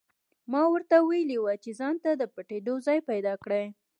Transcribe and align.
ما 0.51 0.61
ورته 0.73 0.95
ویلي 1.09 1.37
وو 1.39 1.53
چې 1.63 1.71
ځانته 1.79 2.09
د 2.15 2.23
پټېدو 2.33 2.73
ځای 2.85 2.99
پیدا 3.09 3.33
کړي 3.43 3.63